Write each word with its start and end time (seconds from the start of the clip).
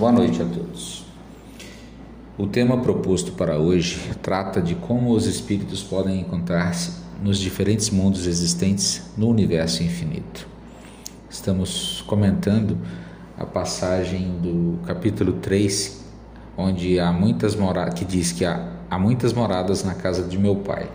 Boa 0.00 0.12
noite 0.12 0.40
a 0.40 0.46
todos. 0.46 1.04
O 2.38 2.46
tema 2.46 2.78
proposto 2.78 3.32
para 3.32 3.58
hoje 3.58 4.00
trata 4.22 4.58
de 4.62 4.74
como 4.74 5.10
os 5.10 5.26
espíritos 5.26 5.82
podem 5.82 6.20
encontrar-se 6.20 7.02
nos 7.22 7.38
diferentes 7.38 7.90
mundos 7.90 8.26
existentes 8.26 9.10
no 9.14 9.28
universo 9.28 9.82
infinito. 9.82 10.48
Estamos 11.28 12.02
comentando 12.06 12.78
a 13.36 13.44
passagem 13.44 14.38
do 14.40 14.78
capítulo 14.86 15.34
3, 15.34 16.02
onde 16.56 16.98
há 16.98 17.12
muitas 17.12 17.54
moradas, 17.54 17.92
que 17.92 18.06
diz 18.06 18.32
que 18.32 18.46
há, 18.46 18.70
há 18.88 18.98
muitas 18.98 19.34
moradas 19.34 19.84
na 19.84 19.94
casa 19.94 20.22
de 20.22 20.38
meu 20.38 20.56
pai. 20.56 20.88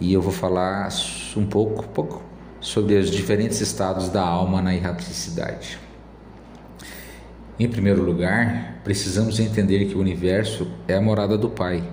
E 0.00 0.12
eu 0.12 0.20
vou 0.20 0.32
falar 0.32 0.88
um 1.36 1.46
pouco, 1.46 1.86
pouco 1.86 2.20
sobre 2.60 2.96
os 2.96 3.08
diferentes 3.08 3.60
estados 3.60 4.08
da 4.08 4.22
alma 4.22 4.60
na 4.60 4.74
erraticidade. 4.74 5.78
Em 7.62 7.68
primeiro 7.68 8.02
lugar, 8.02 8.80
precisamos 8.82 9.38
entender 9.38 9.84
que 9.84 9.94
o 9.94 10.00
universo 10.00 10.66
é 10.88 10.96
a 10.96 11.00
morada 11.00 11.38
do 11.38 11.48
Pai, 11.48 11.88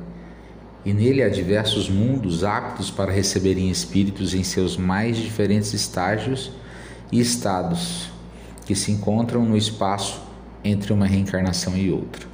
e 0.84 0.92
nele 0.92 1.22
há 1.22 1.30
diversos 1.30 1.88
mundos 1.88 2.44
aptos 2.44 2.90
para 2.90 3.12
receberem 3.12 3.70
espíritos 3.70 4.34
em 4.34 4.44
seus 4.44 4.76
mais 4.76 5.16
diferentes 5.18 5.72
estágios 5.76 6.52
e 7.12 7.20
estados, 7.20 8.10
que 8.66 8.74
se 8.74 8.92
encontram 8.92 9.46
no 9.46 9.56
espaço 9.56 10.20
entre 10.64 10.92
uma 10.92 11.06
reencarnação 11.06 11.78
e 11.78 11.92
outra. 11.92 12.26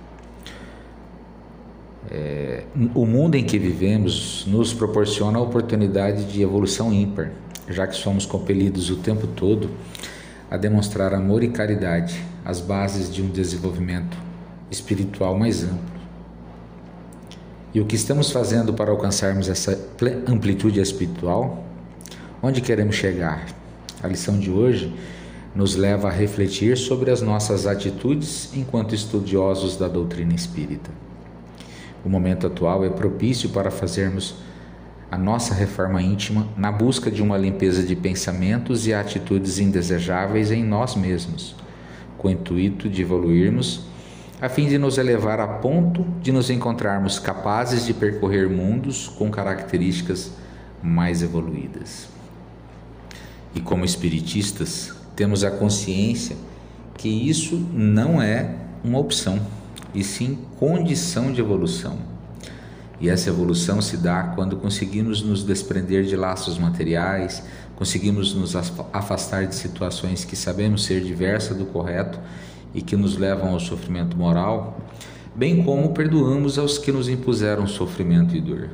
É, 2.10 2.64
o 2.94 3.06
mundo 3.06 3.36
em 3.36 3.44
que 3.44 3.60
vivemos 3.60 4.46
nos 4.48 4.74
proporciona 4.74 5.40
a 5.40 5.42
oportunidade 5.42 6.24
de 6.24 6.42
evolução 6.42 6.94
ímpar, 6.94 7.32
já 7.68 7.86
que 7.86 7.98
somos 7.98 8.26
compelidos 8.26 8.90
o 8.90 8.96
tempo 8.96 9.28
todo 9.28 9.70
a 10.50 10.58
demonstrar 10.58 11.14
amor 11.14 11.44
e 11.44 11.50
caridade, 11.50 12.24
as 12.44 12.62
bases 12.62 13.14
de 13.14 13.22
um 13.22 13.30
desenvolvimento 13.30 14.18
espiritual 14.70 15.38
mais 15.38 15.64
amplo. 15.64 15.96
E 17.74 17.82
o 17.82 17.86
que 17.86 17.96
estamos 17.96 18.32
fazendo 18.32 18.74
para 18.74 18.92
alcançarmos 18.92 19.50
essa 19.50 19.78
amplitude 20.28 20.80
espiritual? 20.80 21.66
Onde 22.42 22.62
queremos 22.62 22.96
chegar? 22.96 23.46
A 24.02 24.08
lição 24.08 24.40
de 24.40 24.50
hoje 24.50 24.96
nos 25.56 25.76
leva 25.76 26.10
a 26.10 26.12
refletir 26.12 26.78
sobre 26.78 27.12
as 27.12 27.22
nossas 27.22 27.66
atitudes 27.66 28.50
enquanto 28.54 28.94
estudiosos 28.94 29.78
da 29.78 29.88
doutrina 29.88 30.34
espírita. 30.34 30.92
O 32.04 32.10
momento 32.10 32.46
atual 32.46 32.86
é 32.86 32.90
propício 32.90 33.50
para 33.50 33.72
fazermos 33.72 34.36
a 35.10 35.18
nossa 35.18 35.54
reforma 35.54 36.02
íntima 36.02 36.48
na 36.58 36.72
busca 36.72 37.12
de 37.12 37.22
uma 37.22 37.38
limpeza 37.38 37.84
de 37.84 37.96
pensamentos 37.96 38.88
e 38.88 38.94
atitudes 38.94 39.60
indesejáveis 39.60 40.52
em 40.52 40.64
nós 40.64 40.96
mesmos, 40.96 41.56
com 42.18 42.28
o 42.28 42.32
intuito 42.32 42.90
de 42.90 43.02
evoluirmos, 43.02 43.82
a 44.42 44.50
fim 44.50 44.68
de 44.68 44.78
nos 44.78 44.98
elevar 44.98 45.40
a 45.40 45.48
ponto 45.48 46.06
de 46.22 46.32
nos 46.32 46.50
encontrarmos 46.50 47.20
capazes 47.20 47.86
de 47.86 47.94
percorrer 47.94 48.50
mundos 48.50 49.08
com 49.08 49.30
características 49.30 50.32
mais 50.82 51.22
evoluídas. 51.22 52.10
E 53.54 53.62
como 53.62 53.86
espiritistas, 53.86 54.94
temos 55.16 55.44
a 55.44 55.52
consciência 55.52 56.36
que 56.98 57.08
isso 57.08 57.56
não 57.72 58.22
é 58.22 58.56
uma 58.84 59.00
opção, 59.00 59.40
e 59.94 60.04
sim 60.04 60.40
condição 60.60 61.32
de 61.32 61.40
evolução 61.40 62.15
e 63.00 63.10
essa 63.10 63.30
evolução 63.30 63.82
se 63.82 63.98
dá 63.98 64.24
quando 64.36 64.56
conseguimos 64.56 65.22
nos 65.22 65.44
desprender 65.44 66.06
de 66.06 66.16
laços 66.16 66.58
materiais, 66.58 67.44
conseguimos 67.76 68.34
nos 68.34 68.56
afastar 68.56 69.46
de 69.46 69.56
situações 69.56 70.24
que 70.24 70.36
sabemos 70.36 70.86
ser 70.86 71.02
diversas 71.02 71.58
do 71.58 71.66
correto 71.66 72.20
e 72.74 72.82
que 72.82 72.96
nos 72.96 73.18
levam 73.18 73.52
ao 73.52 73.60
sofrimento 73.60 74.18
moral, 74.18 74.80
bem 75.36 75.64
como 75.64 75.94
perdoamos 75.94 76.58
aos 76.58 76.78
que 76.78 76.92
nos 76.92 77.10
impuseram 77.10 77.68
sofrimento 77.68 78.36
e 78.36 78.42
dor. 78.42 78.70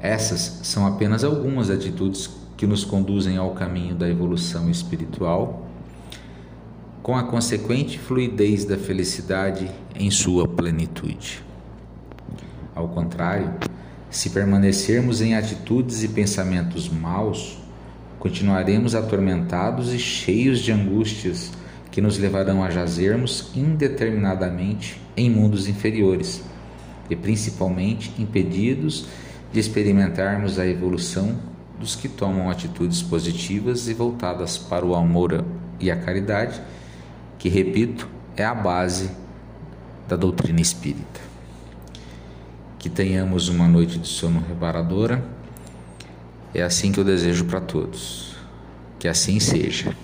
Essas 0.00 0.60
são 0.62 0.86
apenas 0.86 1.24
algumas 1.24 1.68
atitudes 1.68 2.30
que 2.56 2.66
nos 2.66 2.84
conduzem 2.84 3.36
ao 3.36 3.50
caminho 3.50 3.94
da 3.94 4.08
evolução 4.08 4.70
espiritual, 4.70 5.66
com 7.02 7.16
a 7.16 7.24
consequente 7.24 7.98
fluidez 7.98 8.64
da 8.64 8.76
felicidade 8.76 9.70
em 9.94 10.10
sua 10.10 10.46
plenitude. 10.46 11.49
Ao 12.80 12.88
contrário, 12.88 13.52
se 14.08 14.30
permanecermos 14.30 15.20
em 15.20 15.34
atitudes 15.34 16.02
e 16.02 16.08
pensamentos 16.08 16.88
maus, 16.88 17.58
continuaremos 18.18 18.94
atormentados 18.94 19.92
e 19.92 19.98
cheios 19.98 20.60
de 20.60 20.72
angústias 20.72 21.52
que 21.90 22.00
nos 22.00 22.16
levarão 22.16 22.64
a 22.64 22.70
jazermos 22.70 23.50
indeterminadamente 23.54 24.98
em 25.14 25.28
mundos 25.28 25.68
inferiores 25.68 26.42
e 27.10 27.14
principalmente 27.14 28.10
impedidos 28.18 29.06
de 29.52 29.60
experimentarmos 29.60 30.58
a 30.58 30.66
evolução 30.66 31.36
dos 31.78 31.94
que 31.94 32.08
tomam 32.08 32.48
atitudes 32.48 33.02
positivas 33.02 33.88
e 33.88 33.94
voltadas 33.94 34.56
para 34.56 34.86
o 34.86 34.94
amor 34.94 35.44
e 35.78 35.90
a 35.90 35.96
caridade, 35.96 36.58
que, 37.38 37.50
repito, 37.50 38.08
é 38.38 38.44
a 38.44 38.54
base 38.54 39.10
da 40.08 40.16
doutrina 40.16 40.62
espírita 40.62 41.30
que 42.80 42.88
tenhamos 42.88 43.50
uma 43.50 43.68
noite 43.68 43.98
de 43.98 44.08
sono 44.08 44.42
reparadora. 44.48 45.22
É 46.54 46.62
assim 46.62 46.90
que 46.90 46.98
eu 46.98 47.04
desejo 47.04 47.44
para 47.44 47.60
todos. 47.60 48.34
Que 48.98 49.06
assim 49.06 49.38
seja. 49.38 49.94